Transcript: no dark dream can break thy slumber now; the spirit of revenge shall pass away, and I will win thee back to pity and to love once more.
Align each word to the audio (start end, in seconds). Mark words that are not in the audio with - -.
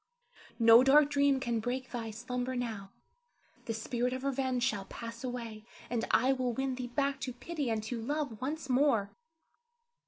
no 0.57 0.83
dark 0.83 1.11
dream 1.11 1.39
can 1.39 1.59
break 1.59 1.91
thy 1.91 2.09
slumber 2.09 2.55
now; 2.55 2.89
the 3.65 3.73
spirit 3.75 4.13
of 4.13 4.23
revenge 4.23 4.63
shall 4.63 4.85
pass 4.85 5.23
away, 5.23 5.63
and 5.91 6.05
I 6.09 6.33
will 6.33 6.53
win 6.53 6.73
thee 6.73 6.87
back 6.87 7.19
to 7.19 7.31
pity 7.33 7.69
and 7.69 7.83
to 7.83 8.01
love 8.01 8.41
once 8.41 8.67
more. 8.67 9.11